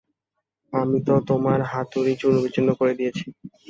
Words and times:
আমি 0.73 0.97
তো 1.07 1.13
তোমার 1.29 1.59
হাতুড়ি 1.71 2.13
চূর্ণ-বিচূর্ণ 2.21 2.69
করে 2.79 2.93
দিয়েছি। 2.99 3.25